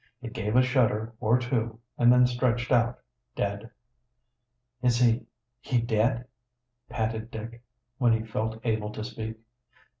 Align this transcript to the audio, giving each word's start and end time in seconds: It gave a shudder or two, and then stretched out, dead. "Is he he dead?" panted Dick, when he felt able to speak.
It 0.23 0.33
gave 0.33 0.55
a 0.55 0.63
shudder 0.63 1.13
or 1.19 1.37
two, 1.37 1.79
and 1.95 2.11
then 2.11 2.25
stretched 2.25 2.71
out, 2.71 2.97
dead. 3.35 3.69
"Is 4.81 4.97
he 4.97 5.27
he 5.59 5.79
dead?" 5.79 6.25
panted 6.89 7.29
Dick, 7.29 7.61
when 7.99 8.11
he 8.13 8.23
felt 8.25 8.59
able 8.65 8.89
to 8.93 9.03
speak. 9.03 9.37